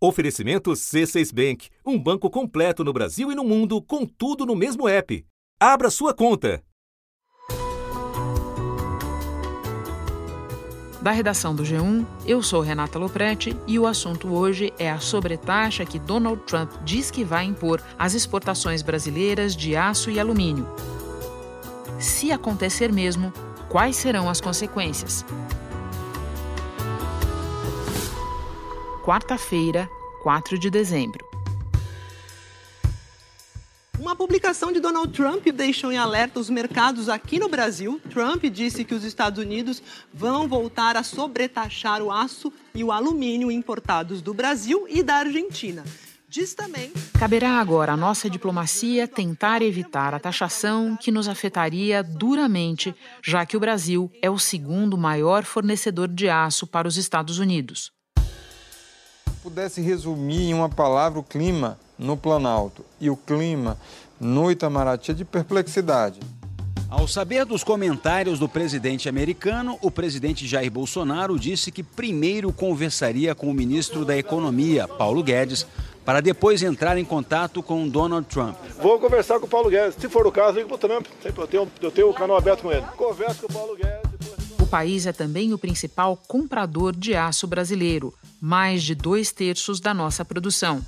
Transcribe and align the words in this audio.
Oferecimento 0.00 0.70
C6 0.70 1.34
Bank, 1.34 1.70
um 1.84 1.98
banco 1.98 2.30
completo 2.30 2.84
no 2.84 2.92
Brasil 2.92 3.32
e 3.32 3.34
no 3.34 3.42
mundo, 3.42 3.82
com 3.82 4.06
tudo 4.06 4.46
no 4.46 4.54
mesmo 4.54 4.88
app. 4.88 5.26
Abra 5.58 5.90
sua 5.90 6.14
conta. 6.14 6.62
Da 11.02 11.10
redação 11.10 11.52
do 11.52 11.64
G1, 11.64 12.06
eu 12.24 12.40
sou 12.44 12.60
Renata 12.60 12.96
Loprete 12.96 13.56
e 13.66 13.76
o 13.76 13.88
assunto 13.88 14.28
hoje 14.28 14.72
é 14.78 14.88
a 14.88 15.00
sobretaxa 15.00 15.84
que 15.84 15.98
Donald 15.98 16.42
Trump 16.44 16.70
diz 16.84 17.10
que 17.10 17.24
vai 17.24 17.44
impor 17.44 17.82
às 17.98 18.14
exportações 18.14 18.82
brasileiras 18.82 19.56
de 19.56 19.74
aço 19.74 20.10
e 20.10 20.20
alumínio. 20.20 20.68
Se 21.98 22.30
acontecer 22.30 22.92
mesmo, 22.92 23.32
quais 23.68 23.96
serão 23.96 24.30
as 24.30 24.40
consequências? 24.40 25.24
Quarta-feira, 29.08 29.88
4 30.22 30.58
de 30.58 30.68
dezembro. 30.68 31.26
Uma 33.98 34.14
publicação 34.14 34.70
de 34.70 34.80
Donald 34.80 35.10
Trump 35.14 35.46
deixou 35.46 35.90
em 35.90 35.96
alerta 35.96 36.38
os 36.38 36.50
mercados 36.50 37.08
aqui 37.08 37.38
no 37.38 37.48
Brasil. 37.48 37.98
Trump 38.10 38.44
disse 38.44 38.84
que 38.84 38.94
os 38.94 39.04
Estados 39.04 39.42
Unidos 39.42 39.82
vão 40.12 40.46
voltar 40.46 40.94
a 40.94 41.02
sobretaxar 41.02 42.02
o 42.02 42.12
aço 42.12 42.52
e 42.74 42.84
o 42.84 42.92
alumínio 42.92 43.50
importados 43.50 44.20
do 44.20 44.34
Brasil 44.34 44.84
e 44.86 45.02
da 45.02 45.14
Argentina. 45.14 45.84
Diz 46.28 46.52
também. 46.52 46.92
Caberá 47.18 47.52
agora 47.52 47.94
à 47.94 47.96
nossa 47.96 48.28
diplomacia 48.28 49.08
tentar 49.08 49.62
evitar 49.62 50.12
a 50.12 50.20
taxação 50.20 50.94
que 50.94 51.10
nos 51.10 51.28
afetaria 51.28 52.02
duramente, 52.02 52.94
já 53.24 53.46
que 53.46 53.56
o 53.56 53.60
Brasil 53.60 54.12
é 54.20 54.28
o 54.28 54.38
segundo 54.38 54.98
maior 54.98 55.44
fornecedor 55.44 56.08
de 56.08 56.28
aço 56.28 56.66
para 56.66 56.86
os 56.86 56.98
Estados 56.98 57.38
Unidos 57.38 57.96
pudesse 59.48 59.80
resumir 59.80 60.50
em 60.50 60.54
uma 60.54 60.68
palavra 60.68 61.18
o 61.18 61.22
clima 61.22 61.78
no 61.98 62.18
Planalto 62.18 62.84
e 63.00 63.08
o 63.08 63.16
clima 63.16 63.78
no 64.20 64.50
Itamaraty 64.50 65.12
é 65.12 65.14
de 65.14 65.24
perplexidade. 65.24 66.20
Ao 66.90 67.08
saber 67.08 67.46
dos 67.46 67.64
comentários 67.64 68.38
do 68.38 68.46
presidente 68.46 69.08
americano, 69.08 69.78
o 69.80 69.90
presidente 69.90 70.46
Jair 70.46 70.70
Bolsonaro 70.70 71.38
disse 71.38 71.72
que 71.72 71.82
primeiro 71.82 72.52
conversaria 72.52 73.34
com 73.34 73.50
o 73.50 73.54
ministro 73.54 74.04
da 74.04 74.16
Economia, 74.16 74.86
Paulo 74.86 75.22
Guedes, 75.22 75.66
para 76.04 76.20
depois 76.20 76.62
entrar 76.62 76.98
em 76.98 77.04
contato 77.04 77.62
com 77.62 77.88
Donald 77.88 78.26
Trump. 78.28 78.54
Vou 78.82 78.98
conversar 78.98 79.40
com 79.40 79.46
o 79.46 79.48
Paulo 79.48 79.70
Guedes. 79.70 79.96
Se 79.98 80.10
for 80.10 80.26
o 80.26 80.32
caso, 80.32 80.58
ligo 80.58 80.68
para 80.68 80.74
o 80.74 80.78
Trump. 80.78 81.06
Eu 81.24 81.46
tenho, 81.46 81.68
eu 81.80 81.90
tenho 81.90 82.10
o 82.10 82.14
canal 82.14 82.36
aberto 82.36 82.62
com 82.62 82.72
ele. 82.72 82.84
Converso 82.96 83.42
com 83.42 83.46
o 83.46 83.52
Paulo 83.52 83.76
Guedes. 83.76 84.08
O 84.60 84.66
país 84.66 85.06
é 85.06 85.12
também 85.12 85.54
o 85.54 85.58
principal 85.58 86.16
comprador 86.28 86.94
de 86.94 87.14
aço 87.14 87.46
brasileiro 87.46 88.12
mais 88.40 88.82
de 88.82 88.94
dois 88.94 89.32
terços 89.32 89.80
da 89.80 89.92
nossa 89.92 90.24
produção. 90.24 90.84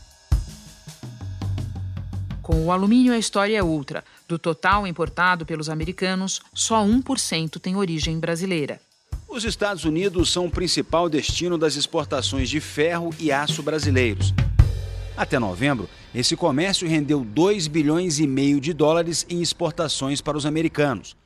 Com 2.43 2.65
o 2.65 2.73
alumínio, 2.73 3.13
a 3.13 3.19
história 3.19 3.57
é 3.57 3.63
outra. 3.63 4.05
Do 4.27 4.39
total 4.39 4.87
importado 4.87 5.47
pelos 5.47 5.69
americanos, 5.69 6.41
só 6.53 6.85
1% 6.85 7.61
tem 7.61 7.77
origem 7.77 8.19
brasileira. 8.19 8.81
Os 9.29 9.45
Estados 9.45 9.85
Unidos 9.85 10.33
são 10.33 10.47
o 10.47 10.51
principal 10.51 11.09
destino 11.09 11.57
das 11.57 11.77
exportações 11.77 12.51
de 12.51 12.61
ferro 12.61 13.15
e 13.21 13.31
aço 13.31 13.63
brasileiros. 13.63 14.35
Até 15.17 15.39
novembro, 15.39 15.89
esse 16.13 16.35
comércio 16.35 16.89
rendeu 16.89 17.25
2 17.25 17.69
bilhões 17.69 18.19
e 18.19 18.27
meio 18.27 18.61
de 18.61 18.73
dólares 18.73 19.25
em 19.29 19.41
exportações 19.41 20.21
para 20.21 20.37
os 20.37 20.45
americanos. 20.45 21.17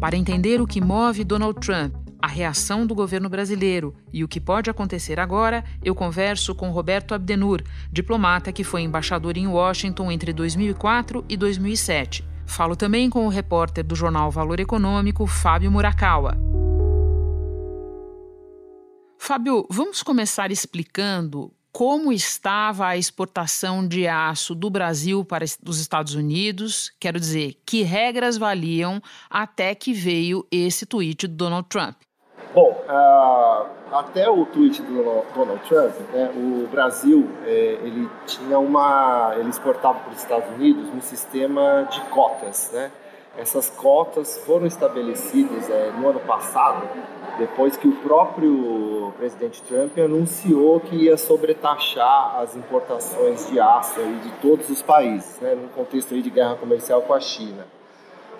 Para 0.00 0.16
entender 0.16 0.60
o 0.60 0.66
que 0.66 0.80
move 0.80 1.24
Donald 1.24 1.60
Trump 1.60 2.03
a 2.24 2.26
reação 2.26 2.86
do 2.86 2.94
governo 2.94 3.28
brasileiro 3.28 3.94
e 4.10 4.24
o 4.24 4.28
que 4.28 4.40
pode 4.40 4.70
acontecer 4.70 5.20
agora, 5.20 5.62
eu 5.84 5.94
converso 5.94 6.54
com 6.54 6.70
Roberto 6.70 7.12
Abdenur, 7.12 7.62
diplomata 7.92 8.50
que 8.50 8.64
foi 8.64 8.80
embaixador 8.80 9.36
em 9.36 9.46
Washington 9.46 10.10
entre 10.10 10.32
2004 10.32 11.22
e 11.28 11.36
2007. 11.36 12.24
Falo 12.46 12.74
também 12.76 13.10
com 13.10 13.26
o 13.26 13.28
repórter 13.28 13.84
do 13.84 13.94
jornal 13.94 14.30
Valor 14.30 14.58
Econômico, 14.58 15.26
Fábio 15.26 15.70
Murakawa. 15.70 16.34
Fábio, 19.18 19.66
vamos 19.70 20.02
começar 20.02 20.50
explicando 20.50 21.52
como 21.70 22.10
estava 22.10 22.86
a 22.86 22.96
exportação 22.96 23.86
de 23.86 24.06
aço 24.06 24.54
do 24.54 24.70
Brasil 24.70 25.24
para 25.26 25.44
os 25.44 25.78
Estados 25.78 26.14
Unidos, 26.14 26.90
quero 26.98 27.20
dizer, 27.20 27.60
que 27.66 27.82
regras 27.82 28.38
valiam 28.38 29.02
até 29.28 29.74
que 29.74 29.92
veio 29.92 30.46
esse 30.50 30.86
tweet 30.86 31.26
do 31.26 31.34
Donald 31.34 31.68
Trump. 31.68 31.96
Bom, 32.54 32.70
uh, 32.88 33.66
até 33.90 34.30
o 34.30 34.46
tweet 34.46 34.80
do 34.80 35.24
Donald 35.34 35.60
Trump, 35.68 35.92
né, 36.12 36.30
o 36.36 36.68
Brasil 36.68 37.28
é, 37.44 37.78
ele 37.82 38.08
tinha 38.26 38.60
uma, 38.60 39.34
ele 39.36 39.50
exportava 39.50 39.98
para 39.98 40.12
os 40.12 40.18
Estados 40.18 40.48
Unidos 40.54 40.88
um 40.94 41.00
sistema 41.00 41.88
de 41.90 42.00
cotas, 42.02 42.70
né? 42.72 42.92
Essas 43.36 43.68
cotas 43.68 44.38
foram 44.46 44.66
estabelecidas 44.66 45.68
é, 45.68 45.90
no 45.98 46.08
ano 46.08 46.20
passado, 46.20 46.88
depois 47.38 47.76
que 47.76 47.88
o 47.88 47.96
próprio 47.96 49.12
presidente 49.18 49.60
Trump 49.62 49.98
anunciou 49.98 50.78
que 50.78 50.94
ia 50.94 51.16
sobretaxar 51.16 52.38
as 52.38 52.54
importações 52.54 53.50
de 53.50 53.58
aço 53.58 54.00
de 54.22 54.30
todos 54.40 54.70
os 54.70 54.80
países, 54.80 55.40
né, 55.40 55.56
num 55.56 55.66
contexto 55.66 56.14
de 56.14 56.30
guerra 56.30 56.54
comercial 56.54 57.02
com 57.02 57.14
a 57.14 57.18
China. 57.18 57.66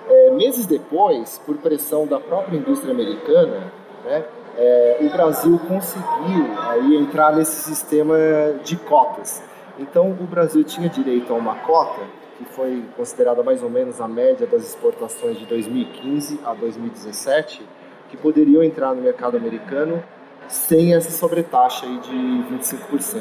É, 0.08 0.30
meses 0.30 0.66
depois, 0.66 1.40
por 1.44 1.56
pressão 1.56 2.06
da 2.06 2.20
própria 2.20 2.56
indústria 2.56 2.92
americana, 2.92 3.72
né? 4.04 4.24
É, 4.56 4.98
o 5.00 5.10
Brasil 5.10 5.58
conseguiu 5.66 6.46
aí 6.68 6.96
entrar 6.96 7.34
nesse 7.34 7.62
sistema 7.62 8.16
de 8.62 8.76
cotas. 8.76 9.42
Então, 9.78 10.10
o 10.10 10.26
Brasil 10.26 10.62
tinha 10.62 10.88
direito 10.88 11.32
a 11.32 11.36
uma 11.36 11.56
cota 11.56 12.02
que 12.38 12.44
foi 12.44 12.84
considerada 12.96 13.42
mais 13.42 13.62
ou 13.62 13.70
menos 13.70 14.00
a 14.00 14.08
média 14.08 14.46
das 14.46 14.62
exportações 14.62 15.38
de 15.38 15.46
2015 15.46 16.40
a 16.44 16.52
2017, 16.54 17.66
que 18.10 18.16
poderiam 18.16 18.62
entrar 18.62 18.94
no 18.94 19.02
mercado 19.02 19.36
americano 19.36 20.02
sem 20.48 20.94
essa 20.94 21.10
sobretaxa 21.10 21.86
aí 21.86 21.98
de 21.98 22.16
25%. 22.54 23.20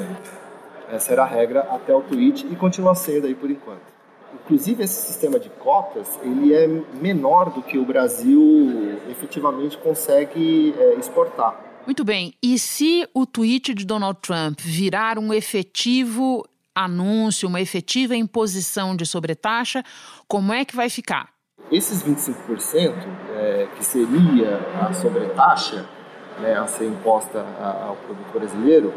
Essa 0.91 1.13
era 1.13 1.23
a 1.23 1.25
regra 1.25 1.61
até 1.71 1.95
o 1.95 2.01
tweet 2.01 2.45
e 2.51 2.55
continua 2.55 2.93
sendo 2.93 3.27
aí 3.27 3.33
por 3.33 3.49
enquanto. 3.49 3.92
Inclusive, 4.33 4.83
esse 4.83 5.07
sistema 5.07 5.39
de 5.39 5.49
cotas 5.49 6.19
ele 6.21 6.53
é 6.53 6.67
menor 6.99 7.51
do 7.51 7.61
que 7.61 7.77
o 7.77 7.85
Brasil 7.85 8.99
efetivamente 9.09 9.77
consegue 9.77 10.73
é, 10.77 10.95
exportar. 10.95 11.73
Muito 11.85 12.03
bem. 12.03 12.33
E 12.41 12.57
se 12.57 13.07
o 13.13 13.25
tweet 13.25 13.73
de 13.73 13.85
Donald 13.85 14.19
Trump 14.21 14.59
virar 14.59 15.19
um 15.19 15.33
efetivo 15.33 16.43
anúncio, 16.73 17.47
uma 17.47 17.61
efetiva 17.61 18.15
imposição 18.15 18.95
de 18.95 19.05
sobretaxa, 19.05 19.83
como 20.27 20.51
é 20.53 20.65
que 20.65 20.75
vai 20.75 20.89
ficar? 20.89 21.29
Esses 21.71 22.03
25%, 22.03 22.93
é, 23.35 23.67
que 23.75 23.83
seria 23.85 24.59
a 24.81 24.93
sobretaxa 24.93 25.85
né, 26.39 26.57
a 26.57 26.67
ser 26.67 26.87
imposta 26.87 27.45
ao 27.85 27.95
produto 27.97 28.33
brasileiro, 28.33 28.93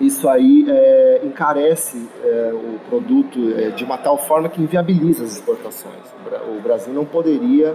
isso 0.00 0.28
aí 0.28 0.66
é, 0.68 1.20
encarece 1.24 2.08
é, 2.22 2.52
o 2.52 2.78
produto 2.88 3.38
é, 3.56 3.70
de 3.70 3.84
uma 3.84 3.96
tal 3.96 4.18
forma 4.18 4.48
que 4.48 4.60
inviabiliza 4.60 5.24
as 5.24 5.32
exportações. 5.32 6.04
O 6.56 6.60
Brasil 6.60 6.92
não 6.92 7.04
poderia, 7.04 7.74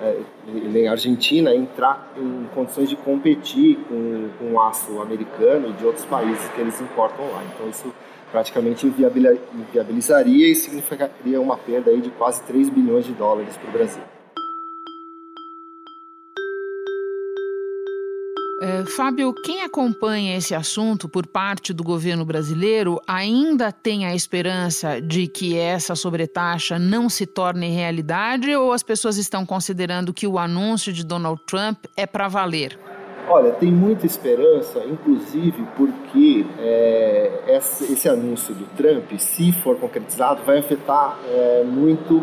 é, 0.00 0.18
nem 0.46 0.86
a 0.86 0.92
Argentina, 0.92 1.54
entrar 1.54 2.12
em 2.16 2.46
condições 2.54 2.88
de 2.88 2.96
competir 2.96 3.78
com, 3.88 4.28
com 4.38 4.52
o 4.52 4.60
aço 4.60 5.00
americano 5.00 5.70
e 5.70 5.72
de 5.72 5.84
outros 5.84 6.04
países 6.04 6.48
que 6.50 6.60
eles 6.60 6.80
importam 6.80 7.24
lá. 7.32 7.42
Então 7.52 7.68
isso 7.68 7.92
praticamente 8.30 8.86
inviabilizaria 8.86 10.50
e 10.50 10.54
significaria 10.54 11.40
uma 11.40 11.56
perda 11.56 11.90
aí 11.90 12.00
de 12.00 12.10
quase 12.10 12.42
3 12.42 12.68
bilhões 12.70 13.04
de 13.04 13.12
dólares 13.12 13.56
para 13.56 13.68
o 13.68 13.72
Brasil. 13.72 14.02
É, 18.66 18.84
Fábio, 18.84 19.32
quem 19.32 19.62
acompanha 19.62 20.36
esse 20.36 20.52
assunto 20.52 21.08
por 21.08 21.24
parte 21.24 21.72
do 21.72 21.84
governo 21.84 22.24
brasileiro 22.24 23.00
ainda 23.06 23.70
tem 23.70 24.04
a 24.04 24.12
esperança 24.12 25.00
de 25.00 25.28
que 25.28 25.56
essa 25.56 25.94
sobretaxa 25.94 26.76
não 26.76 27.08
se 27.08 27.26
torne 27.26 27.68
realidade 27.68 28.52
ou 28.56 28.72
as 28.72 28.82
pessoas 28.82 29.18
estão 29.18 29.46
considerando 29.46 30.12
que 30.12 30.26
o 30.26 30.36
anúncio 30.36 30.92
de 30.92 31.04
Donald 31.04 31.40
Trump 31.46 31.84
é 31.96 32.06
para 32.06 32.26
valer? 32.26 32.76
Olha, 33.28 33.52
tem 33.52 33.70
muita 33.70 34.04
esperança, 34.04 34.84
inclusive 34.84 35.64
porque 35.76 36.44
é, 36.58 37.44
esse, 37.46 38.08
anúncio 38.08 38.52
do 38.52 38.64
Trump, 38.76 39.12
se 39.16 39.52
for 39.52 39.76
concretizado, 39.78 40.42
vai 40.44 40.58
afetar 40.58 41.16
é, 41.28 41.62
muito 41.62 42.20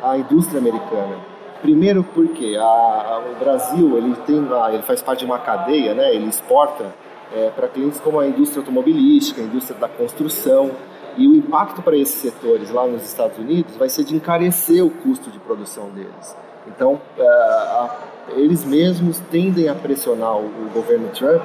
a 0.00 0.16
indústria 0.16 0.60
americana 0.60 1.29
Primeiro 1.62 2.02
porque 2.02 2.56
a, 2.58 2.64
a, 2.64 3.22
o 3.30 3.38
Brasil 3.38 3.98
ele 3.98 4.16
tem 4.26 4.36
ele 4.72 4.82
faz 4.82 5.02
parte 5.02 5.20
de 5.20 5.26
uma 5.26 5.38
cadeia, 5.38 5.94
né? 5.94 6.14
Ele 6.14 6.28
exporta 6.28 6.94
é, 7.34 7.50
para 7.50 7.68
clientes 7.68 8.00
como 8.00 8.18
a 8.18 8.26
indústria 8.26 8.60
automobilística, 8.60 9.40
a 9.40 9.44
indústria 9.44 9.78
da 9.78 9.88
construção 9.88 10.70
e 11.16 11.26
o 11.26 11.34
impacto 11.34 11.82
para 11.82 11.96
esses 11.96 12.16
setores 12.16 12.70
lá 12.70 12.86
nos 12.86 13.04
Estados 13.04 13.38
Unidos 13.38 13.76
vai 13.76 13.88
ser 13.88 14.04
de 14.04 14.16
encarecer 14.16 14.84
o 14.84 14.90
custo 14.90 15.30
de 15.30 15.38
produção 15.38 15.90
deles. 15.90 16.36
Então, 16.66 17.00
uh, 17.18 17.90
eles 18.36 18.64
mesmos 18.64 19.18
tendem 19.30 19.68
a 19.68 19.74
pressionar 19.74 20.36
o, 20.36 20.46
o 20.46 20.70
governo 20.72 21.08
Trump 21.08 21.42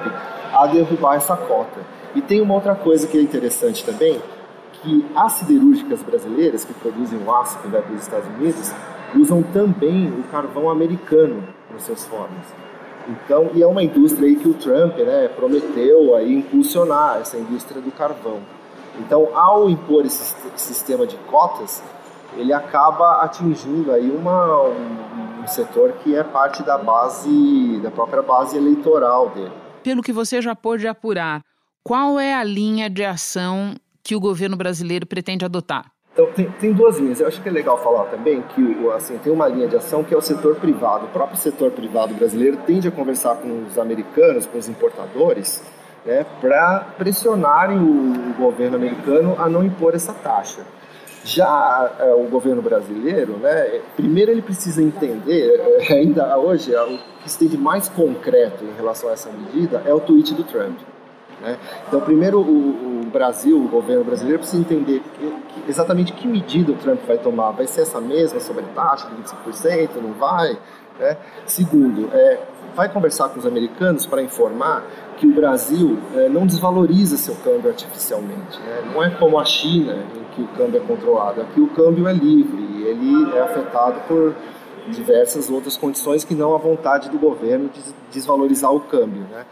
a 0.52 0.66
derrubar 0.66 1.16
essa 1.16 1.36
cota. 1.36 1.80
E 2.14 2.22
tem 2.22 2.40
uma 2.40 2.54
outra 2.54 2.74
coisa 2.74 3.06
que 3.06 3.18
é 3.18 3.20
interessante 3.20 3.84
também, 3.84 4.20
que 4.72 5.04
as 5.14 5.32
siderúrgicas 5.32 6.02
brasileiras 6.02 6.64
que 6.64 6.72
produzem 6.74 7.18
o 7.18 7.34
aço 7.34 7.58
que 7.58 7.68
vai 7.68 7.82
para 7.82 7.94
os 7.94 8.02
Estados 8.02 8.28
Unidos 8.38 8.72
usam 9.18 9.42
também 9.42 10.08
o 10.08 10.22
carvão 10.24 10.70
americano 10.70 11.42
nos 11.72 11.82
seus 11.82 12.04
fornos. 12.04 12.46
Então, 13.08 13.50
e 13.54 13.62
é 13.62 13.66
uma 13.66 13.82
indústria 13.82 14.28
aí 14.28 14.36
que 14.36 14.48
o 14.48 14.54
Trump 14.54 14.96
né, 14.98 15.28
prometeu 15.28 16.16
aí 16.16 16.34
impulsionar 16.34 17.18
essa 17.20 17.38
indústria 17.38 17.80
do 17.80 17.90
carvão. 17.92 18.40
Então, 18.98 19.28
ao 19.36 19.70
impor 19.70 20.04
esse 20.04 20.34
sistema 20.56 21.06
de 21.06 21.16
cotas, 21.18 21.82
ele 22.36 22.52
acaba 22.52 23.22
atingindo 23.22 23.92
aí 23.92 24.10
uma, 24.10 24.62
um, 24.62 25.42
um 25.42 25.46
setor 25.46 25.92
que 26.02 26.14
é 26.14 26.24
parte 26.24 26.62
da 26.62 26.76
base, 26.76 27.80
da 27.82 27.90
própria 27.90 28.22
base 28.22 28.56
eleitoral 28.56 29.30
dele. 29.30 29.52
Pelo 29.82 30.02
que 30.02 30.12
você 30.12 30.42
já 30.42 30.56
pôde 30.56 30.88
apurar, 30.88 31.42
qual 31.84 32.18
é 32.18 32.34
a 32.34 32.42
linha 32.42 32.90
de 32.90 33.04
ação 33.04 33.74
que 34.02 34.16
o 34.16 34.20
governo 34.20 34.56
brasileiro 34.56 35.06
pretende 35.06 35.44
adotar? 35.44 35.95
Então, 36.16 36.32
tem, 36.32 36.46
tem, 36.52 36.72
duas 36.72 36.96
linhas. 36.96 37.20
Eu 37.20 37.28
acho 37.28 37.42
que 37.42 37.48
é 37.50 37.52
legal 37.52 37.76
falar 37.76 38.04
também 38.04 38.42
que 38.54 38.88
assim, 38.96 39.18
tem 39.18 39.30
uma 39.30 39.46
linha 39.48 39.68
de 39.68 39.76
ação 39.76 40.02
que 40.02 40.14
é 40.14 40.16
o 40.16 40.22
setor 40.22 40.56
privado. 40.56 41.04
O 41.04 41.08
próprio 41.08 41.36
setor 41.36 41.70
privado 41.72 42.14
brasileiro 42.14 42.56
tende 42.66 42.88
a 42.88 42.90
conversar 42.90 43.36
com 43.36 43.66
os 43.66 43.78
americanos, 43.78 44.46
com 44.46 44.56
os 44.56 44.66
importadores, 44.66 45.62
né, 46.06 46.24
para 46.40 46.86
pressionarem 46.96 47.76
o, 47.76 48.34
governo 48.38 48.76
americano 48.76 49.36
a 49.38 49.46
não 49.46 49.62
impor 49.62 49.94
essa 49.94 50.14
taxa. 50.14 50.62
Já 51.22 51.92
é, 51.98 52.14
o 52.14 52.24
governo 52.30 52.62
brasileiro, 52.62 53.32
né, 53.36 53.82
primeiro 53.94 54.30
ele 54.30 54.40
precisa 54.40 54.82
entender, 54.82 55.60
é, 55.60 55.92
ainda 55.92 56.38
hoje, 56.38 56.74
o 56.74 56.98
que 57.28 57.46
de 57.46 57.58
mais 57.58 57.90
concreto 57.90 58.64
em 58.64 58.74
relação 58.74 59.10
a 59.10 59.12
essa 59.12 59.28
medida 59.30 59.82
é 59.84 59.92
o 59.92 60.00
tweet 60.00 60.32
do 60.32 60.44
Trump. 60.44 60.78
Né? 61.40 61.58
Então, 61.86 62.00
primeiro, 62.00 62.40
o, 62.40 62.42
o, 62.42 62.95
Brasil, 63.10 63.56
o 63.56 63.68
governo 63.68 64.04
brasileiro, 64.04 64.38
precisa 64.38 64.60
entender 64.60 65.02
exatamente 65.68 66.12
que 66.12 66.26
medida 66.26 66.72
o 66.72 66.76
Trump 66.76 67.00
vai 67.06 67.18
tomar. 67.18 67.50
Vai 67.52 67.66
ser 67.66 67.82
essa 67.82 68.00
mesma 68.00 68.40
sobre 68.40 68.64
taxa 68.74 69.08
de 69.08 69.22
25%? 69.22 69.90
Não 70.02 70.12
vai? 70.12 70.58
Né? 70.98 71.16
Segundo, 71.46 72.08
é, 72.12 72.40
vai 72.74 72.88
conversar 72.88 73.28
com 73.28 73.38
os 73.38 73.46
americanos 73.46 74.06
para 74.06 74.22
informar 74.22 74.84
que 75.16 75.26
o 75.26 75.34
Brasil 75.34 75.98
é, 76.14 76.28
não 76.28 76.46
desvaloriza 76.46 77.16
seu 77.16 77.34
câmbio 77.36 77.70
artificialmente. 77.70 78.58
Né? 78.60 78.90
Não 78.92 79.02
é 79.02 79.10
como 79.10 79.38
a 79.38 79.44
China, 79.44 79.94
em 80.14 80.34
que 80.34 80.42
o 80.42 80.48
câmbio 80.48 80.80
é 80.82 80.86
controlado. 80.86 81.40
Aqui 81.40 81.60
o 81.60 81.68
câmbio 81.68 82.06
é 82.06 82.12
livre 82.12 82.62
e 82.62 82.84
ele 82.84 83.36
é 83.36 83.40
afetado 83.40 84.00
por 84.06 84.34
diversas 84.88 85.50
outras 85.50 85.76
condições 85.76 86.24
que 86.24 86.34
não 86.34 86.54
a 86.54 86.58
vontade 86.58 87.10
do 87.10 87.18
governo 87.18 87.68
de 87.68 87.80
desvalorizar 88.12 88.72
o 88.72 88.80
câmbio. 88.80 89.26
Né? 89.30 89.44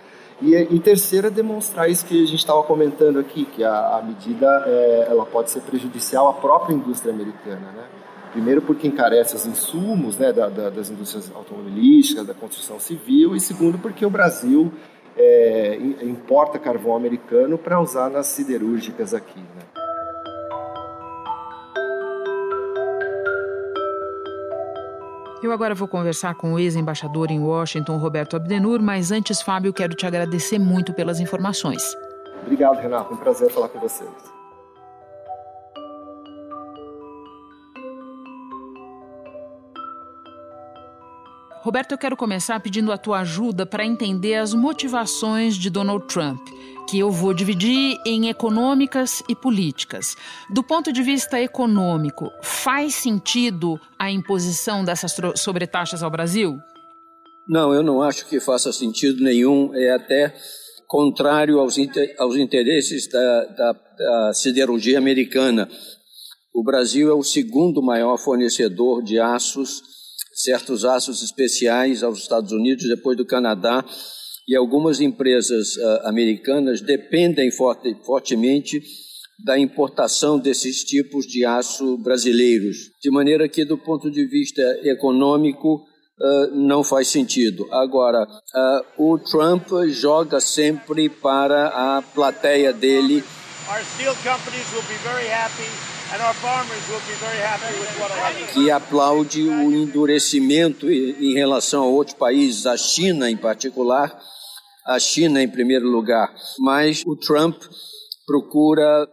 E, 0.42 0.54
e 0.54 0.80
terceira, 0.80 1.30
demonstrar 1.30 1.88
isso 1.88 2.04
que 2.04 2.22
a 2.22 2.26
gente 2.26 2.40
estava 2.40 2.62
comentando 2.62 3.18
aqui, 3.18 3.44
que 3.44 3.62
a, 3.62 3.98
a 3.98 4.02
medida 4.02 4.46
é, 4.66 5.06
ela 5.08 5.24
pode 5.24 5.50
ser 5.50 5.60
prejudicial 5.60 6.28
à 6.28 6.34
própria 6.34 6.74
indústria 6.74 7.12
americana, 7.12 7.72
né? 7.72 7.84
Primeiro 8.32 8.60
porque 8.62 8.88
encarece 8.88 9.36
os 9.36 9.46
insumos 9.46 10.18
né, 10.18 10.32
da, 10.32 10.48
da, 10.48 10.68
das 10.68 10.90
indústrias 10.90 11.30
automobilísticas, 11.32 12.26
da 12.26 12.34
construção 12.34 12.80
civil, 12.80 13.36
e 13.36 13.40
segundo 13.40 13.78
porque 13.78 14.04
o 14.04 14.10
Brasil 14.10 14.72
é, 15.16 15.78
importa 16.02 16.58
carvão 16.58 16.96
americano 16.96 17.56
para 17.56 17.80
usar 17.80 18.10
nas 18.10 18.26
siderúrgicas 18.26 19.14
aqui. 19.14 19.38
Né? 19.38 19.73
Eu 25.44 25.52
agora 25.52 25.74
vou 25.74 25.86
conversar 25.86 26.34
com 26.36 26.54
o 26.54 26.58
ex-embaixador 26.58 27.30
em 27.30 27.38
Washington, 27.38 27.98
Roberto 27.98 28.34
Abdenur, 28.34 28.80
mas 28.80 29.12
antes, 29.12 29.42
Fábio, 29.42 29.74
quero 29.74 29.94
te 29.94 30.06
agradecer 30.06 30.58
muito 30.58 30.94
pelas 30.94 31.20
informações. 31.20 31.82
Obrigado, 32.40 32.80
Renato. 32.80 33.12
Um 33.12 33.18
prazer 33.18 33.50
falar 33.50 33.68
com 33.68 33.78
vocês. 33.78 34.33
Roberto, 41.64 41.92
eu 41.92 41.98
quero 41.98 42.14
começar 42.14 42.60
pedindo 42.60 42.92
a 42.92 42.98
tua 42.98 43.20
ajuda 43.20 43.64
para 43.64 43.86
entender 43.86 44.34
as 44.34 44.52
motivações 44.52 45.56
de 45.56 45.70
Donald 45.70 46.06
Trump 46.06 46.38
que 46.86 46.98
eu 46.98 47.10
vou 47.10 47.32
dividir 47.32 47.98
em 48.04 48.28
econômicas 48.28 49.22
e 49.30 49.34
políticas. 49.34 50.14
Do 50.50 50.62
ponto 50.62 50.92
de 50.92 51.02
vista 51.02 51.40
econômico, 51.40 52.30
faz 52.42 52.96
sentido 52.96 53.80
a 53.98 54.10
imposição 54.10 54.84
dessas 54.84 55.16
sobretaxas 55.36 56.02
ao 56.02 56.10
Brasil? 56.10 56.58
Não, 57.48 57.72
eu 57.72 57.82
não 57.82 58.02
acho 58.02 58.28
que 58.28 58.38
faça 58.40 58.70
sentido 58.70 59.24
nenhum. 59.24 59.74
É 59.74 59.94
até 59.94 60.36
contrário 60.86 61.58
aos, 61.58 61.78
inter, 61.78 62.14
aos 62.18 62.36
interesses 62.36 63.08
da, 63.08 63.44
da, 63.46 63.72
da 63.72 64.34
siderurgia 64.34 64.98
americana. 64.98 65.66
O 66.54 66.62
Brasil 66.62 67.08
é 67.08 67.14
o 67.14 67.24
segundo 67.24 67.82
maior 67.82 68.18
fornecedor 68.18 69.02
de 69.02 69.18
aços, 69.18 69.93
certos 70.34 70.84
aços 70.84 71.22
especiais 71.22 72.02
aos 72.02 72.18
Estados 72.18 72.52
Unidos, 72.52 72.88
depois 72.88 73.16
do 73.16 73.24
Canadá 73.24 73.84
e 74.46 74.54
algumas 74.54 75.00
empresas 75.00 75.76
uh, 75.76 76.06
americanas 76.08 76.80
dependem 76.80 77.50
forte, 77.50 77.96
fortemente 78.04 78.82
da 79.44 79.58
importação 79.58 80.38
desses 80.38 80.84
tipos 80.84 81.26
de 81.26 81.44
aço 81.44 81.96
brasileiros, 81.98 82.90
de 83.02 83.10
maneira 83.10 83.48
que, 83.48 83.64
do 83.64 83.76
ponto 83.76 84.10
de 84.10 84.26
vista 84.26 84.62
econômico, 84.82 85.76
uh, 85.76 86.54
não 86.54 86.84
faz 86.84 87.08
sentido. 87.08 87.66
Agora, 87.72 88.24
uh, 88.24 89.12
o 89.12 89.18
Trump 89.18 89.68
joga 89.88 90.40
sempre 90.40 91.08
para 91.08 91.68
a 91.68 92.02
plateia 92.02 92.72
dele. 92.72 93.24
Que 98.52 98.70
aplaude 98.70 99.42
o 99.42 99.72
endurecimento 99.72 100.90
em 100.90 101.34
relação 101.34 101.84
a 101.84 101.86
outros 101.86 102.16
países, 102.16 102.66
a 102.66 102.76
China 102.76 103.30
em 103.30 103.36
particular, 103.36 104.16
a 104.86 104.98
China 104.98 105.42
em 105.42 105.48
primeiro 105.48 105.88
lugar, 105.88 106.32
mas 106.58 107.02
o 107.06 107.16
Trump 107.16 107.62
procura 108.26 109.08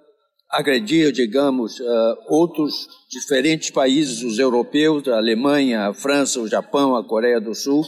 agredir, 0.51 1.11
digamos, 1.13 1.79
uh, 1.79 2.17
outros 2.27 2.87
diferentes 3.09 3.71
países, 3.71 4.21
os 4.21 4.37
europeus, 4.37 5.07
a 5.07 5.15
Alemanha, 5.15 5.87
a 5.87 5.93
França, 5.93 6.41
o 6.41 6.47
Japão, 6.47 6.95
a 6.95 7.03
Coreia 7.03 7.39
do 7.39 7.55
Sul, 7.55 7.85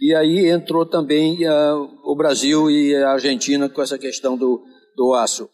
e 0.00 0.14
aí 0.14 0.50
entrou 0.50 0.84
também 0.84 1.48
uh, 1.48 1.88
o 2.04 2.14
Brasil 2.14 2.70
e 2.70 2.94
a 2.96 3.12
Argentina 3.12 3.68
com 3.68 3.80
essa 3.80 3.98
questão 3.98 4.36
do, 4.36 4.62
do 4.94 5.14
aço. 5.14 5.48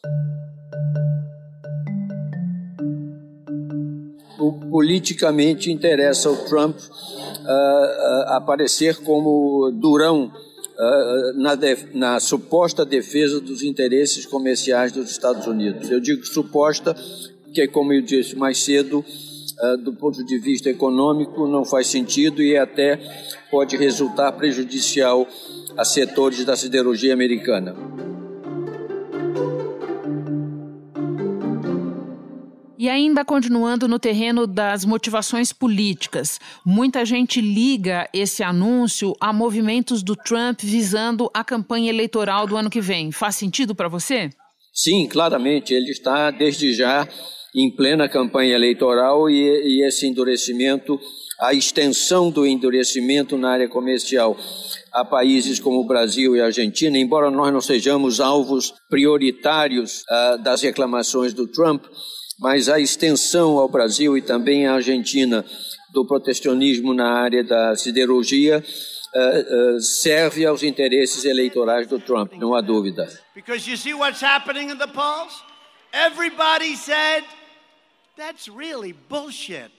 Politicamente 4.71 5.71
interessa 5.71 6.29
ao 6.29 6.37
Trump 6.37 6.77
uh, 6.79 8.35
aparecer 8.35 8.97
como 8.97 9.71
durão 9.73 10.33
ah, 10.83 11.33
na, 11.35 11.59
na, 11.93 12.21
suposta 12.21 12.87
defesa 12.87 13.39
dos 13.39 13.63
interesses 13.63 14.25
comerciais 14.25 14.91
dos 14.91 15.11
Estados 15.11 15.47
Unidos. 15.47 15.91
Eu 15.91 16.01
digo 16.01 16.25
suposta, 16.25 16.97
porque, 17.45 17.69
como 17.69 17.93
eu 17.93 18.01
disse 18.01 18.35
mais 18.35 18.57
cedo, 18.65 19.05
uh, 19.63 19.77
do 19.77 19.93
ponto 19.93 20.25
de 20.25 20.39
vista 20.39 20.71
econômico, 20.71 21.47
não 21.47 21.67
faz 21.67 21.87
sentido 21.87 22.43
e 22.43 22.57
até 22.57 22.99
pode 23.51 23.77
resultar 23.77 24.33
prejudicial 24.33 25.29
a 25.77 25.85
setores 25.85 26.47
da 26.47 26.57
siderurgia 26.57 27.13
americana. 27.13 27.77
E 32.81 32.89
ainda 32.89 33.27
continuando 33.27 33.87
no 33.87 33.99
terreno 33.99 34.47
das 34.47 34.87
motivações 34.87 35.53
políticas, 35.53 36.41
muita 36.65 37.05
gente 37.05 37.39
liga 37.39 38.09
esse 38.11 38.43
anúncio 38.43 39.15
a 39.21 39.35
movimentos 39.35 40.03
do 40.03 40.17
Trump 40.17 40.61
visando 40.63 41.31
a 41.35 41.45
campanha 41.45 41.91
eleitoral 41.91 42.47
do 42.47 42.57
ano 42.57 42.71
que 42.71 42.81
vem. 42.81 43.13
Faz 43.13 43.37
sentido 43.37 43.75
para 43.75 43.87
você? 43.87 44.31
Sim, 44.73 45.07
claramente. 45.07 45.75
Ele 45.75 45.91
está 45.91 46.31
desde 46.31 46.73
já 46.73 47.07
em 47.55 47.71
plena 47.71 48.09
campanha 48.09 48.55
eleitoral 48.55 49.29
e, 49.29 49.35
e 49.35 49.87
esse 49.87 50.07
endurecimento, 50.07 50.99
a 51.39 51.53
extensão 51.53 52.31
do 52.31 52.47
endurecimento 52.47 53.37
na 53.37 53.51
área 53.51 53.69
comercial 53.69 54.35
a 54.91 55.05
países 55.05 55.61
como 55.61 55.81
o 55.81 55.87
Brasil 55.87 56.35
e 56.35 56.41
a 56.41 56.47
Argentina, 56.47 56.97
embora 56.97 57.31
nós 57.31 57.53
não 57.53 57.61
sejamos 57.61 58.21
alvos 58.21 58.73
prioritários 58.89 60.01
uh, 60.01 60.43
das 60.43 60.63
reclamações 60.63 61.35
do 61.35 61.47
Trump, 61.47 61.85
mas 62.41 62.69
a 62.69 62.81
extensão 62.81 63.59
ao 63.59 63.69
Brasil 63.69 64.17
e 64.17 64.23
também 64.23 64.67
à 64.67 64.75
Argentina 64.75 65.45
do 65.93 66.07
protecionismo 66.07 66.95
na 66.95 67.13
área 67.13 67.45
da 67.45 67.77
siderurgia 67.77 68.65
uh, 69.15 69.77
uh, 69.77 69.81
serve 69.81 70.47
aos 70.47 70.63
interesses 70.63 71.25
eleitorais 71.25 71.87
do 71.87 71.99
Trump, 71.99 72.33
não 72.33 72.55
há 72.55 72.61
dúvida. 72.61 73.07
Because 73.35 73.69
you 73.69 73.77
see 73.77 73.93
what's 73.93 74.23
happening 74.23 74.71
in 74.71 74.79
the 74.79 74.89
polls? 74.89 75.43
Everybody 75.93 76.77
said 76.77 77.25
that's 78.17 78.49
really 78.49 78.95
bullshit. 79.09 79.71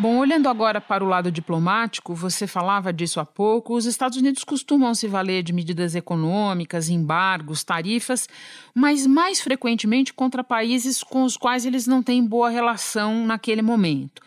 Bom, 0.00 0.16
olhando 0.18 0.48
agora 0.48 0.80
para 0.80 1.02
o 1.02 1.08
lado 1.08 1.28
diplomático, 1.28 2.14
você 2.14 2.46
falava 2.46 2.92
disso 2.92 3.18
há 3.18 3.26
pouco, 3.26 3.74
os 3.74 3.84
Estados 3.84 4.16
Unidos 4.16 4.44
costumam 4.44 4.94
se 4.94 5.08
valer 5.08 5.42
de 5.42 5.52
medidas 5.52 5.96
econômicas, 5.96 6.88
embargos, 6.88 7.64
tarifas, 7.64 8.28
mas 8.72 9.08
mais 9.08 9.40
frequentemente 9.40 10.14
contra 10.14 10.44
países 10.44 11.02
com 11.02 11.24
os 11.24 11.36
quais 11.36 11.66
eles 11.66 11.88
não 11.88 12.00
têm 12.00 12.24
boa 12.24 12.48
relação 12.48 13.26
naquele 13.26 13.60
momento. 13.60 14.22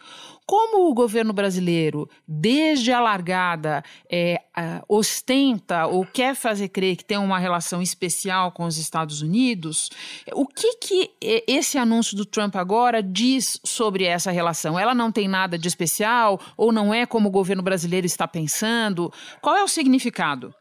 Como 0.51 0.89
o 0.89 0.93
governo 0.93 1.31
brasileiro, 1.31 2.10
desde 2.27 2.91
a 2.91 3.00
largada, 3.00 3.81
é, 4.12 4.41
ostenta 4.86 5.88
ou 5.88 6.05
quer 6.05 6.36
fazer 6.36 6.67
crer 6.67 6.98
que 6.98 7.05
tem 7.05 7.17
uma 7.17 7.39
relação 7.39 7.81
especial 7.81 8.51
com 8.51 8.65
os 8.65 8.77
Estados 8.77 9.22
Unidos, 9.22 9.89
o 10.34 10.46
que, 10.46 10.75
que 10.75 11.12
esse 11.48 11.77
anúncio 11.77 12.17
do 12.17 12.25
Trump 12.25 12.58
agora 12.58 13.01
diz 13.01 13.62
sobre 13.63 14.03
essa 14.03 14.29
relação? 14.29 14.77
Ela 14.77 14.93
não 14.93 15.10
tem 15.10 15.25
nada 15.25 15.58
de 15.58 15.70
especial 15.70 16.38
ou 16.58 16.70
não 16.74 16.93
é 16.93 17.05
como 17.05 17.29
o 17.29 17.31
governo 17.31 17.63
brasileiro 17.63 18.05
está 18.05 18.27
pensando? 18.27 19.10
Qual 19.41 19.55
é 19.55 19.63
o 19.63 19.70
significado? 19.70 20.53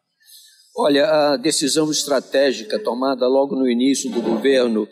Olha, 0.77 1.33
a 1.33 1.37
decisão 1.37 1.91
estratégica 1.91 2.79
tomada 2.79 3.27
logo 3.27 3.57
no 3.57 3.69
início 3.69 4.09
do 4.09 4.23
governo 4.23 4.87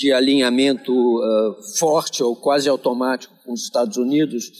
de 0.00 0.12
alinhamento 0.12 0.92
uh, 0.92 1.76
forte 1.78 2.22
ou 2.22 2.34
quase 2.34 2.70
automático 2.70 3.34
com 3.44 3.52
os 3.52 3.64
Estados 3.64 3.98
Unidos 3.98 4.50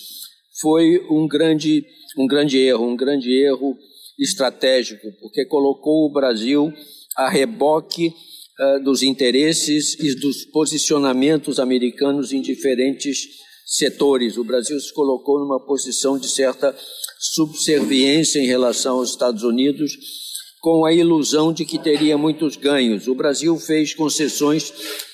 foi 0.61 1.01
um 1.11 1.27
grande, 1.27 1.83
um 2.19 2.27
grande 2.27 2.59
erro, 2.59 2.87
um 2.87 2.95
grande 2.95 3.33
erro 3.33 3.75
estratégico, 4.19 5.11
porque 5.19 5.47
colocou 5.47 6.05
o 6.05 6.13
Brasil 6.13 6.71
a 7.17 7.31
reboque 7.31 8.09
uh, 8.09 8.85
dos 8.85 9.03
interesses 9.03 9.99
e 9.99 10.15
dos 10.15 10.45
posicionamentos 10.45 11.59
americanos 11.59 12.35
em 12.35 12.43
diferentes 12.43 13.27
setores. 13.65 14.37
O 14.37 14.45
Brasil 14.45 14.79
se 14.79 14.93
colocou 14.93 15.39
numa 15.39 15.65
posição 15.65 16.19
de 16.19 16.29
certa 16.29 16.77
subserviência 17.19 18.41
em 18.41 18.47
relação 18.47 18.99
aos 18.99 19.09
Estados 19.09 19.43
Unidos 19.43 19.97
com 20.61 20.85
a 20.85 20.93
ilusão 20.93 21.53
de 21.53 21.65
que 21.65 21.79
teria 21.79 22.19
muitos 22.19 22.57
ganhos. 22.57 23.09
O 23.09 23.15
Brasil 23.15 23.57
fez 23.57 23.95
concessões 23.95 24.73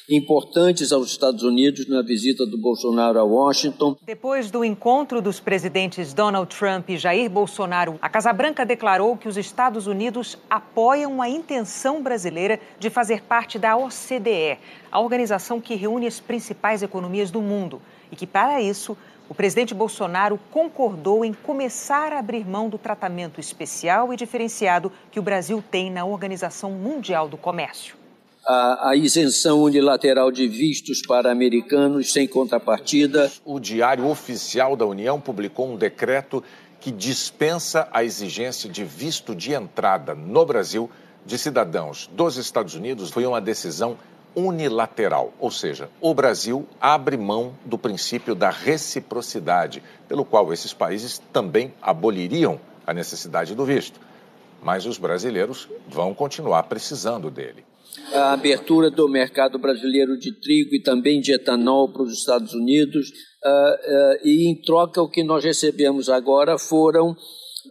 importantes 0.08 0.92
aos 0.92 1.10
Estados 1.10 1.42
Unidos 1.42 1.88
na 1.88 2.00
visita 2.00 2.46
do 2.46 2.56
Bolsonaro 2.56 3.18
a 3.18 3.24
Washington. 3.24 3.96
Depois 4.04 4.50
do 4.50 4.64
encontro 4.64 5.20
dos 5.20 5.40
presidentes 5.40 6.12
Donald 6.12 6.54
Trump 6.54 6.88
e 6.90 6.96
Jair 6.96 7.28
Bolsonaro, 7.28 7.98
a 8.00 8.08
Casa 8.08 8.32
Branca 8.32 8.64
declarou 8.64 9.16
que 9.16 9.28
os 9.28 9.36
Estados 9.36 9.86
Unidos 9.86 10.38
apoiam 10.48 11.20
a 11.20 11.28
intenção 11.28 12.02
brasileira 12.02 12.60
de 12.78 12.88
fazer 12.88 13.22
parte 13.22 13.58
da 13.58 13.76
OCDE, 13.76 14.58
a 14.90 15.00
organização 15.00 15.60
que 15.60 15.74
reúne 15.74 16.06
as 16.06 16.20
principais 16.20 16.82
economias 16.82 17.30
do 17.30 17.42
mundo, 17.42 17.82
e 18.10 18.14
que, 18.14 18.26
para 18.26 18.62
isso, 18.62 18.96
o 19.28 19.34
presidente 19.34 19.74
Bolsonaro 19.74 20.38
concordou 20.50 21.24
em 21.24 21.32
começar 21.32 22.12
a 22.12 22.18
abrir 22.18 22.46
mão 22.46 22.68
do 22.68 22.78
tratamento 22.78 23.40
especial 23.40 24.12
e 24.12 24.16
diferenciado 24.16 24.92
que 25.10 25.18
o 25.18 25.22
Brasil 25.22 25.62
tem 25.68 25.90
na 25.90 26.04
Organização 26.04 26.70
Mundial 26.70 27.28
do 27.28 27.36
Comércio. 27.36 27.96
A, 28.46 28.90
a, 28.90 28.96
isenção 28.96 29.60
unilateral 29.60 30.30
de 30.30 30.46
vistos 30.46 31.02
para 31.02 31.32
americanos 31.32 32.12
sem 32.12 32.28
contrapartida. 32.28 33.32
O 33.44 33.58
Diário 33.58 34.06
Oficial 34.06 34.76
da 34.76 34.86
União 34.86 35.20
publicou 35.20 35.68
um 35.68 35.76
decreto 35.76 36.44
que 36.78 36.92
dispensa 36.92 37.88
a 37.90 38.04
exigência 38.04 38.70
de 38.70 38.84
visto 38.84 39.34
de 39.34 39.52
entrada 39.52 40.14
no 40.14 40.46
Brasil 40.46 40.88
de 41.24 41.36
cidadãos 41.36 42.08
dos 42.12 42.36
Estados 42.36 42.76
Unidos. 42.76 43.10
Foi 43.10 43.26
uma 43.26 43.40
decisão 43.40 43.98
unilateral, 44.36 45.32
ou 45.40 45.50
seja, 45.50 45.88
o 45.98 46.12
Brasil 46.12 46.66
abre 46.78 47.16
mão 47.16 47.54
do 47.64 47.78
princípio 47.78 48.34
da 48.34 48.50
reciprocidade, 48.50 49.82
pelo 50.06 50.26
qual 50.26 50.52
esses 50.52 50.74
países 50.74 51.18
também 51.32 51.72
aboliriam 51.80 52.60
a 52.86 52.92
necessidade 52.92 53.54
do 53.54 53.64
visto. 53.64 53.98
Mas 54.62 54.84
os 54.84 54.98
brasileiros 54.98 55.66
vão 55.88 56.14
continuar 56.14 56.64
precisando 56.64 57.30
dele. 57.30 57.64
A 58.12 58.34
abertura 58.34 58.90
do 58.90 59.08
mercado 59.08 59.58
brasileiro 59.58 60.18
de 60.18 60.32
trigo 60.38 60.74
e 60.74 60.82
também 60.82 61.20
de 61.20 61.32
etanol 61.32 61.90
para 61.90 62.02
os 62.02 62.12
Estados 62.12 62.52
Unidos, 62.52 63.08
uh, 63.08 63.48
uh, 63.48 64.18
e 64.22 64.50
em 64.50 64.60
troca 64.60 65.00
o 65.00 65.08
que 65.08 65.24
nós 65.24 65.44
recebemos 65.44 66.10
agora 66.10 66.58
foram 66.58 67.16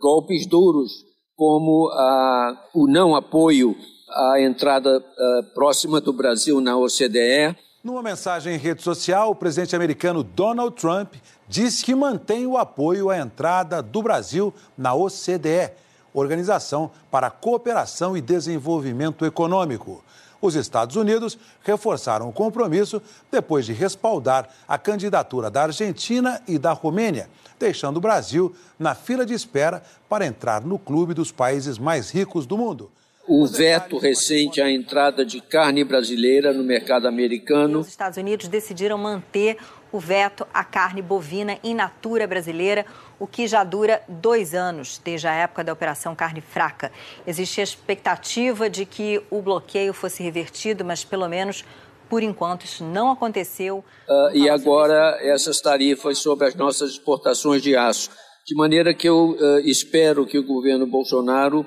golpes 0.01 0.47
duros, 0.47 0.91
como 1.35 1.89
uh, 1.89 2.57
o 2.73 2.87
não 2.87 3.15
apoio 3.15 3.75
a 4.15 4.39
entrada 4.39 4.99
uh, 4.99 5.43
próxima 5.53 5.99
do 5.99 6.13
Brasil 6.13 6.61
na 6.61 6.77
OCDE. 6.77 7.55
Numa 7.83 8.01
mensagem 8.01 8.55
em 8.55 8.57
rede 8.57 8.81
social, 8.81 9.31
o 9.31 9.35
presidente 9.35 9.75
americano 9.75 10.23
Donald 10.23 10.75
Trump 10.75 11.15
disse 11.47 11.83
que 11.83 11.93
mantém 11.93 12.47
o 12.47 12.57
apoio 12.57 13.09
à 13.09 13.17
entrada 13.17 13.81
do 13.81 14.01
Brasil 14.01 14.53
na 14.77 14.93
OCDE, 14.95 15.71
Organização 16.13 16.89
para 17.11 17.27
a 17.27 17.31
Cooperação 17.31 18.15
e 18.15 18.21
Desenvolvimento 18.21 19.25
Econômico. 19.25 20.01
Os 20.41 20.55
Estados 20.55 20.95
Unidos 20.95 21.37
reforçaram 21.61 22.29
o 22.29 22.33
compromisso 22.33 23.01
depois 23.29 23.65
de 23.65 23.73
respaldar 23.73 24.47
a 24.67 24.77
candidatura 24.77 25.51
da 25.51 25.63
Argentina 25.63 26.41
e 26.47 26.57
da 26.57 26.71
Romênia, 26.71 27.29
deixando 27.59 27.97
o 27.97 28.01
Brasil 28.01 28.55
na 28.79 28.95
fila 28.95 29.25
de 29.25 29.33
espera 29.33 29.83
para 30.07 30.25
entrar 30.25 30.61
no 30.61 30.79
clube 30.79 31.13
dos 31.13 31.31
países 31.31 31.77
mais 31.77 32.11
ricos 32.11 32.45
do 32.45 32.57
mundo 32.57 32.89
o 33.27 33.45
veto 33.47 33.97
recente 33.97 34.61
à 34.61 34.69
entrada 34.69 35.25
de 35.25 35.41
carne 35.41 35.83
brasileira 35.83 36.53
no 36.53 36.63
mercado 36.63 37.07
americano. 37.07 37.79
Os 37.79 37.87
Estados 37.87 38.17
Unidos 38.17 38.47
decidiram 38.47 38.97
manter 38.97 39.57
o 39.91 39.99
veto 39.99 40.45
à 40.53 40.63
carne 40.63 41.01
bovina 41.01 41.57
in 41.63 41.73
natura 41.73 42.27
brasileira, 42.27 42.85
o 43.17 43.25
que 43.25 43.47
já 43.47 43.63
dura 43.63 44.01
dois 44.07 44.53
anos, 44.53 44.99
desde 45.03 45.27
a 45.27 45.33
época 45.33 45.63
da 45.63 45.71
Operação 45.71 46.13
Carne 46.13 46.41
Fraca. 46.41 46.91
Existe 47.25 47.61
a 47.61 47.63
expectativa 47.63 48.69
de 48.69 48.85
que 48.85 49.21
o 49.29 49.41
bloqueio 49.41 49.93
fosse 49.93 50.21
revertido, 50.21 50.83
mas 50.83 51.03
pelo 51.03 51.27
menos 51.27 51.63
por 52.09 52.21
enquanto 52.21 52.65
isso 52.65 52.83
não 52.83 53.09
aconteceu. 53.09 53.83
Uh, 54.07 54.35
e 54.35 54.49
agora 54.49 55.17
essas 55.21 55.59
tarifas 55.61 56.19
sobre 56.19 56.47
as 56.47 56.55
nossas 56.55 56.91
exportações 56.91 57.61
de 57.61 57.75
aço. 57.75 58.11
De 58.45 58.53
maneira 58.53 58.93
que 58.93 59.09
eu 59.09 59.31
uh, 59.31 59.59
espero 59.61 60.25
que 60.25 60.37
o 60.37 60.45
governo 60.45 60.85
Bolsonaro 60.85 61.65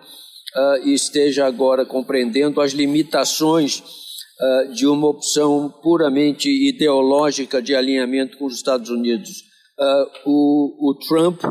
uh, 0.57 0.89
esteja 0.89 1.47
agora 1.47 1.85
compreendendo 1.85 2.61
as 2.61 2.73
limitações 2.73 3.81
uh, 3.81 4.73
de 4.73 4.87
uma 4.87 5.09
opção 5.09 5.73
puramente 5.83 6.49
ideológica 6.49 7.61
de 7.61 7.75
alinhamento 7.75 8.39
com 8.39 8.47
os 8.47 8.55
Estados 8.55 8.91
Unidos. 8.91 9.45
Uh, 9.79 10.11
o, 10.27 10.91
o, 10.91 10.95
Trump 10.95 11.43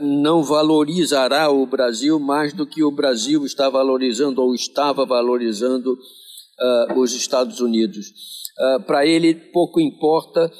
não 0.00 0.42
valorizará 0.42 1.50
o 1.50 1.66
Brasil 1.66 2.18
mais 2.18 2.54
do 2.54 2.66
que 2.66 2.82
o 2.82 2.90
Brasil 2.90 3.44
está 3.44 3.68
valorizando 3.68 4.40
ou 4.40 4.54
estava 4.54 5.04
valorizando 5.04 5.98
os 6.96 7.12
Estados 7.12 7.60
Unidos. 7.60 8.06
Para 8.86 9.04
ele, 9.04 9.34
pouco 9.34 9.78
importa 9.78 10.50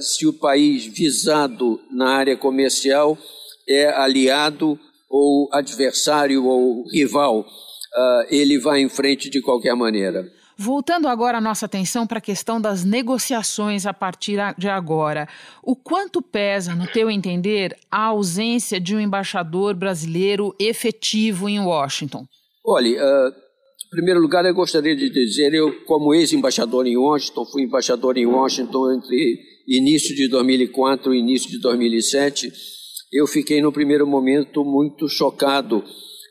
se 0.00 0.26
o 0.26 0.32
país 0.34 0.84
visado 0.84 1.80
na 1.90 2.10
área 2.10 2.36
comercial 2.36 3.16
é 3.66 3.86
aliado 3.86 4.78
ou 5.08 5.48
adversário 5.52 6.44
ou 6.44 6.84
rival, 6.88 7.40
uh, 7.40 8.26
ele 8.30 8.58
vai 8.58 8.80
em 8.80 8.88
frente 8.88 9.30
de 9.30 9.40
qualquer 9.40 9.74
maneira. 9.74 10.30
Voltando 10.60 11.06
agora 11.06 11.38
a 11.38 11.40
nossa 11.40 11.66
atenção 11.66 12.04
para 12.04 12.18
a 12.18 12.20
questão 12.20 12.60
das 12.60 12.84
negociações 12.84 13.86
a 13.86 13.94
partir 13.94 14.38
de 14.58 14.68
agora, 14.68 15.28
o 15.62 15.76
quanto 15.76 16.20
pesa, 16.20 16.74
no 16.74 16.84
teu 16.88 17.08
entender, 17.08 17.76
a 17.88 18.06
ausência 18.06 18.80
de 18.80 18.96
um 18.96 19.00
embaixador 19.00 19.74
brasileiro 19.76 20.52
efetivo 20.58 21.48
em 21.48 21.60
Washington? 21.60 22.26
Olha, 22.66 22.90
uh, 22.90 23.28
em 23.86 23.90
primeiro 23.90 24.20
lugar, 24.20 24.44
eu 24.44 24.52
gostaria 24.52 24.96
de 24.96 25.08
dizer, 25.08 25.54
eu 25.54 25.84
como 25.84 26.12
ex-embaixador 26.12 26.88
em 26.88 26.96
Washington, 26.96 27.44
fui 27.46 27.62
embaixador 27.62 28.18
em 28.18 28.26
Washington 28.26 28.94
entre 28.94 29.38
início 29.68 30.14
de 30.14 30.26
2004 30.26 31.14
e 31.14 31.20
início 31.20 31.48
de 31.50 31.60
2007, 31.60 32.52
eu 33.12 33.26
fiquei 33.26 33.60
no 33.60 33.72
primeiro 33.72 34.06
momento 34.06 34.64
muito 34.64 35.08
chocado 35.08 35.82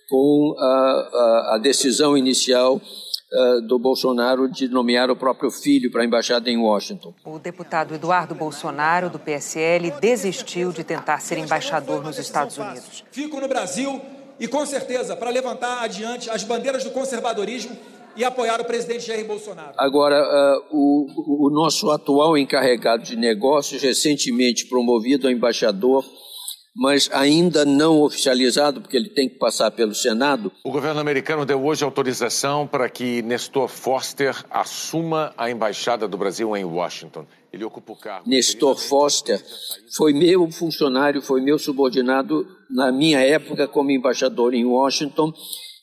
com 0.09 0.55
a, 0.57 0.63
a, 0.63 1.55
a 1.55 1.57
decisão 1.57 2.17
inicial 2.17 2.75
uh, 2.75 3.61
do 3.67 3.77
Bolsonaro 3.77 4.49
de 4.49 4.67
nomear 4.67 5.09
o 5.09 5.15
próprio 5.15 5.51
filho 5.51 5.91
para 5.91 6.01
a 6.01 6.05
embaixada 6.05 6.49
em 6.49 6.57
Washington. 6.57 7.13
O 7.25 7.39
deputado 7.39 7.93
Eduardo 7.93 8.33
Bolsonaro, 8.33 9.09
do 9.09 9.19
PSL, 9.19 9.91
desistiu 9.99 10.71
de 10.71 10.83
tentar 10.83 11.19
ser 11.19 11.37
embaixador 11.37 12.03
nos 12.03 12.17
Estados 12.17 12.57
Unidos. 12.57 13.03
Fico 13.11 13.39
no 13.39 13.47
Brasil 13.47 14.01
e, 14.39 14.47
com 14.47 14.65
certeza, 14.65 15.15
para 15.15 15.29
levantar 15.29 15.83
adiante 15.83 16.29
as 16.29 16.43
bandeiras 16.43 16.83
do 16.83 16.91
conservadorismo 16.91 17.75
e 18.15 18.23
apoiar 18.23 18.59
o 18.59 18.65
presidente 18.65 19.05
Jair 19.05 19.25
Bolsonaro. 19.25 19.73
Agora, 19.77 20.15
uh, 20.15 20.63
o, 20.71 21.47
o 21.47 21.49
nosso 21.51 21.91
atual 21.91 22.37
encarregado 22.37 23.03
de 23.03 23.15
negócios, 23.15 23.81
recentemente 23.81 24.65
promovido 24.65 25.27
a 25.27 25.31
embaixador, 25.31 26.03
mas 26.77 27.09
ainda 27.11 27.65
não 27.65 28.01
oficializado, 28.01 28.79
porque 28.79 28.95
ele 28.95 29.09
tem 29.09 29.27
que 29.27 29.39
passar 29.39 29.71
pelo 29.71 29.95
Senado. 29.95 30.51
O 30.63 30.71
governo 30.71 30.99
americano 30.99 31.43
deu 31.43 31.65
hoje 31.65 31.83
autorização 31.83 32.67
para 32.67 32.87
que 32.87 33.23
Nestor 33.23 33.67
Foster 33.67 34.35
assuma 34.47 35.33
a 35.35 35.49
embaixada 35.49 36.07
do 36.07 36.15
Brasil 36.15 36.55
em 36.55 36.63
Washington. 36.63 37.25
Ele 37.51 37.63
ocupa 37.63 37.93
o 37.93 37.95
cargo. 37.95 38.29
Nestor 38.29 38.77
Foster 38.77 39.43
foi 39.95 40.13
meu 40.13 40.51
funcionário, 40.51 41.19
foi 41.19 41.41
meu 41.41 41.57
subordinado 41.57 42.45
na 42.69 42.91
minha 42.91 43.21
época 43.21 43.67
como 43.67 43.89
embaixador 43.89 44.53
em 44.53 44.65
Washington, 44.65 45.33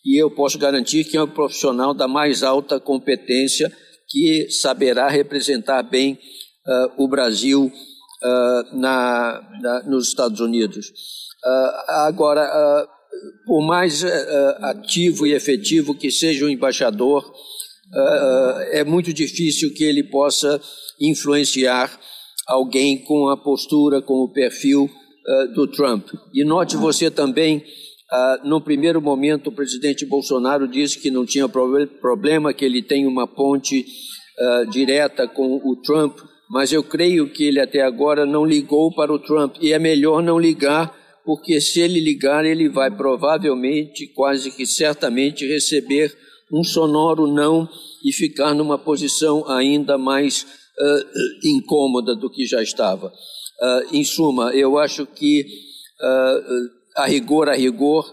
e 0.05 0.23
eu 0.23 0.31
posso 0.31 0.59
garantir 0.59 1.03
que 1.05 1.17
é 1.17 1.23
um 1.23 1.29
profissional 1.29 1.93
da 1.93 2.07
mais 2.07 2.45
alta 2.45 2.79
competência 2.79 3.73
que 4.09 4.49
saberá 4.51 5.09
representar 5.09 5.83
bem 5.83 6.13
uh, 6.13 7.03
o 7.05 7.09
Brasil 7.09 7.73
uh, 8.25 8.77
na, 8.79 9.41
na, 9.61 9.83
nos 9.85 10.09
Estados 10.09 10.41
Unidos. 10.41 10.89
Uh, 10.89 11.91
agora, 12.07 12.49
por 13.47 13.65
mais 13.67 14.03
ativo 14.61 15.27
e 15.27 15.35
efetivo 15.35 15.95
que 15.95 16.11
seja 16.11 16.45
o 16.45 16.51
embaixador, 16.51 17.33
é 18.73 18.83
muito 18.83 19.13
difícil 19.13 19.73
que 19.73 19.85
ele 19.85 20.03
possa 20.03 20.61
influenciar 21.01 21.97
alguém 22.49 23.05
com 23.05 23.29
a 23.29 23.37
postura, 23.37 24.03
com 24.03 24.25
o 24.25 24.33
perfil 24.33 24.91
do 25.55 25.69
Trump. 25.69 26.09
E 26.33 26.45
note 26.45 26.77
você 26.77 27.11
também 27.11 27.65
Uh, 28.15 28.47
no 28.47 28.61
primeiro 28.61 29.01
momento, 29.01 29.49
o 29.49 29.53
presidente 29.53 30.07
Bolsonaro 30.07 30.69
disse 30.69 31.01
que 31.01 31.11
não 31.11 31.27
tinha 31.27 31.49
problema, 31.49 32.53
que 32.55 32.65
ele 32.65 32.81
tem 32.81 33.07
uma 33.07 33.27
ponte 33.27 33.85
uh, 34.39 34.71
direta 34.71 35.27
com 35.27 35.57
o 35.57 35.77
Trump, 35.83 36.19
mas 36.49 36.73
eu 36.73 36.83
creio 36.83 37.29
que 37.29 37.45
ele 37.45 37.61
até 37.61 37.83
agora 37.83 38.27
não 38.27 38.45
ligou 38.45 38.93
para 38.95 39.13
o 39.13 39.19
Trump. 39.19 39.57
E 39.61 39.73
é 39.73 39.79
melhor 39.79 40.23
não 40.23 40.39
ligar, 40.39 40.95
porque 41.25 41.61
se 41.61 41.81
ele 41.81 42.01
ligar, 42.01 42.45
ele 42.45 42.69
vai 42.69 42.91
provavelmente, 42.91 44.07
quase 44.09 44.51
que 44.51 44.67
certamente, 44.67 45.47
receber 45.47 46.15
um 46.53 46.63
sonoro 46.63 47.27
não 47.27 47.69
e 48.05 48.13
ficar 48.13 48.55
numa 48.55 48.79
posição 48.79 49.49
ainda 49.51 49.97
mais 49.97 50.43
uh, 50.79 51.47
incômoda 51.49 52.15
do 52.15 52.29
que 52.31 52.47
já 52.47 52.63
estava. 52.63 53.07
Uh, 53.09 53.97
em 53.97 54.05
suma, 54.05 54.53
eu 54.55 54.79
acho 54.79 55.07
que, 55.07 55.47
uh, 56.01 57.01
a 57.03 57.07
rigor, 57.07 57.49
a 57.49 57.55
rigor, 57.55 58.13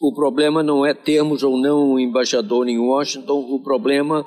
o 0.00 0.14
problema 0.14 0.62
não 0.62 0.86
é 0.86 0.94
termos 0.94 1.42
ou 1.42 1.58
não 1.58 1.92
um 1.92 1.98
embaixador 1.98 2.68
em 2.68 2.78
Washington, 2.78 3.40
o 3.50 3.62
problema 3.62 4.26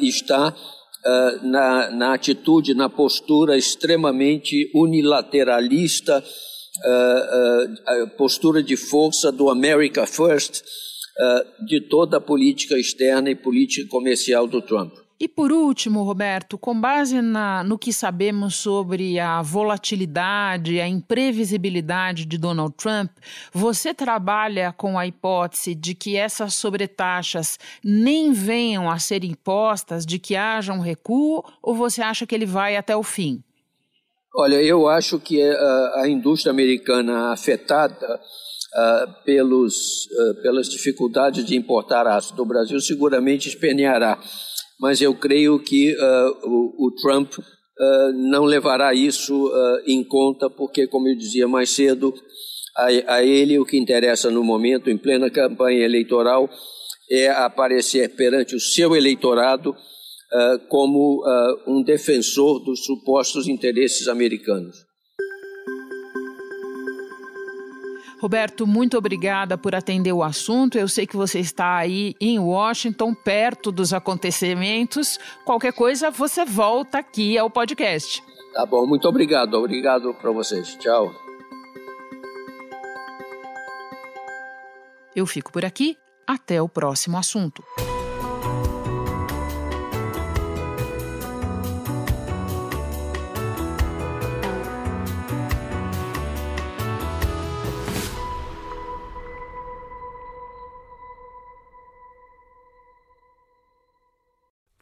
está 0.00 0.54
uh, 1.04 1.46
na, 1.46 1.90
na, 1.90 2.14
atitude, 2.14 2.74
na 2.74 2.88
postura 2.88 3.56
extremamente 3.56 4.70
unilateralista, 4.74 6.22
uh, 6.22 8.08
postura 8.16 8.62
de 8.62 8.76
força 8.76 9.30
do 9.30 9.50
America 9.50 10.06
First, 10.06 10.62
de 11.66 11.82
toda 11.82 12.16
a 12.16 12.20
política 12.20 12.78
externa 12.78 13.30
e 13.30 13.34
política 13.34 13.86
comercial 13.90 14.46
do 14.46 14.62
Trump. 14.62 14.94
E 15.20 15.28
por 15.28 15.52
último, 15.52 16.02
Roberto, 16.02 16.56
com 16.56 16.80
base 16.80 17.20
na, 17.20 17.62
no 17.62 17.78
que 17.78 17.92
sabemos 17.92 18.56
sobre 18.56 19.20
a 19.20 19.42
volatilidade, 19.42 20.80
a 20.80 20.88
imprevisibilidade 20.88 22.24
de 22.24 22.38
Donald 22.38 22.74
Trump, 22.74 23.10
você 23.52 23.92
trabalha 23.92 24.72
com 24.72 24.98
a 24.98 25.06
hipótese 25.06 25.74
de 25.74 25.94
que 25.94 26.16
essas 26.16 26.54
sobretaxas 26.54 27.58
nem 27.84 28.32
venham 28.32 28.90
a 28.90 28.98
ser 28.98 29.22
impostas, 29.22 30.06
de 30.06 30.18
que 30.18 30.36
haja 30.36 30.72
um 30.72 30.80
recuo, 30.80 31.44
ou 31.62 31.74
você 31.74 32.00
acha 32.00 32.26
que 32.26 32.34
ele 32.34 32.46
vai 32.46 32.74
até 32.74 32.96
o 32.96 33.02
fim? 33.02 33.44
Olha, 34.34 34.54
eu 34.62 34.88
acho 34.88 35.20
que 35.20 35.42
a, 35.42 35.52
eh, 35.52 36.00
a 36.02 36.08
indústria 36.08 36.50
americana 36.50 37.30
afetada 37.30 38.14
uh, 38.16 39.24
pelos, 39.26 40.06
uh, 40.06 40.40
pelas 40.40 40.66
dificuldades 40.70 41.44
de 41.44 41.56
importar 41.56 42.06
aço 42.06 42.34
do 42.34 42.46
Brasil 42.46 42.80
seguramente 42.80 43.48
esperneará 43.48 44.18
mas 44.80 45.02
eu 45.02 45.14
creio 45.14 45.58
que 45.62 45.94
uh, 45.94 46.48
o, 46.48 46.86
o, 46.86 46.90
Trump 47.02 47.34
uh, 47.38 48.12
não 48.14 48.44
levará 48.44 48.94
isso 48.94 49.46
uh, 49.46 49.80
em 49.86 50.02
conta, 50.02 50.48
porque, 50.48 50.86
como 50.86 51.06
eu 51.06 51.14
dizia 51.14 51.46
mais 51.46 51.70
cedo, 51.70 52.14
a, 52.74 53.16
a, 53.16 53.24
ele 53.24 53.58
o 53.58 53.66
que 53.66 53.76
interessa 53.76 54.30
no 54.30 54.42
momento, 54.42 54.88
em 54.88 54.96
plena 54.96 55.30
campanha 55.30 55.84
eleitoral, 55.84 56.48
é 57.10 57.28
aparecer 57.28 58.16
perante 58.16 58.56
o 58.56 58.60
seu 58.60 58.96
eleitorado 58.96 59.74
como 60.68 61.24
um 61.66 61.82
defensor 61.82 62.60
dos 62.62 62.84
supostos 62.84 63.48
interesses 63.48 64.06
americanos. 64.06 64.76
Roberto, 68.20 68.66
muito 68.66 68.98
obrigada 68.98 69.56
por 69.56 69.74
atender 69.74 70.12
o 70.12 70.22
assunto. 70.22 70.76
Eu 70.76 70.86
sei 70.86 71.06
que 71.06 71.16
você 71.16 71.38
está 71.40 71.76
aí 71.76 72.14
em 72.20 72.38
Washington, 72.38 73.14
perto 73.14 73.72
dos 73.72 73.94
acontecimentos. 73.94 75.18
Qualquer 75.44 75.72
coisa, 75.72 76.10
você 76.10 76.44
volta 76.44 76.98
aqui 76.98 77.38
ao 77.38 77.48
podcast. 77.48 78.22
Tá 78.52 78.66
bom, 78.66 78.86
muito 78.86 79.08
obrigado. 79.08 79.54
Obrigado 79.54 80.12
para 80.12 80.30
vocês. 80.32 80.76
Tchau. 80.76 81.10
Eu 85.16 85.26
fico 85.26 85.50
por 85.50 85.64
aqui. 85.64 85.96
Até 86.26 86.60
o 86.60 86.68
próximo 86.68 87.16
assunto. 87.16 87.64